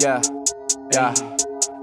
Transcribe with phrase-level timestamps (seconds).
[0.00, 0.22] Yeah,
[0.94, 1.12] yeah,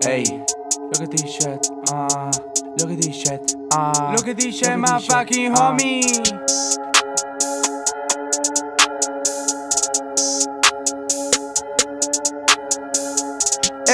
[0.01, 0.23] hey.
[0.25, 2.31] Look at this shit, ah.
[2.79, 4.15] Look at this shit, ah.
[4.17, 5.77] Look at this shit, my fucking ah.
[5.77, 6.01] homie.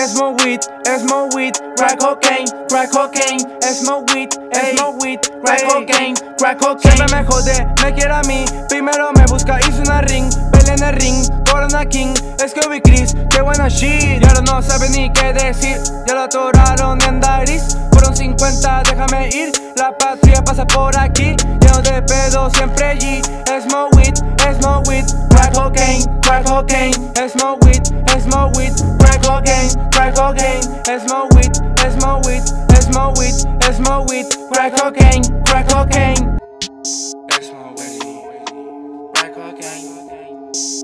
[0.07, 0.63] Smoke weed,
[0.99, 6.95] smoke weed, crack cocaine, crack cocaine, smoke weed, smoke weed, crack cocaine, crack cocaine.
[6.95, 10.83] Siempre me jode, me quiere a mí, primero me busca, hizo una ring, pelea en
[10.83, 14.19] el ring, Corona King, Scooby Chris, qué buena shit.
[14.19, 19.29] Y ahora no sabe ni qué decir, ya lo atoraron en Dairis, fueron 50, déjame
[19.29, 23.21] ir, la patria pasa por aquí, lleno de pedo siempre allí,
[23.69, 24.15] smoke weed,
[24.59, 26.95] smoke weed, crack cocaine, crack cocaine,
[27.29, 27.85] smoke weed,
[28.19, 30.63] smoke weed, crack cocaine, crack cocaine,
[31.05, 31.53] smoke weed,
[31.99, 32.43] smoke weed,
[32.81, 33.35] smoke weed,
[33.75, 36.39] smoke weed, crack cocaine, crack cocaine.
[36.83, 40.82] Smoke weed, crack cocaine,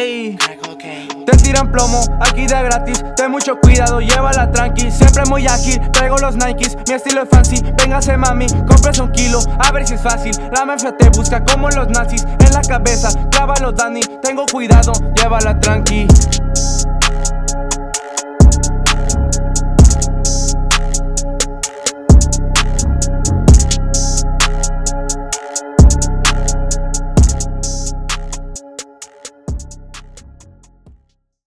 [0.00, 3.04] Te tiran plomo, aquí de gratis.
[3.16, 4.90] Ten mucho cuidado, llévala tranqui.
[4.90, 6.78] Siempre muy ágil, traigo los Nikes.
[6.88, 10.34] Mi estilo es fancy, véngase mami, cómprese un kilo, a ver si es fácil.
[10.52, 12.24] La mafia te busca como los nazis.
[12.24, 14.00] En la cabeza, clávalo Dani.
[14.22, 16.06] Tengo cuidado, llévala tranqui.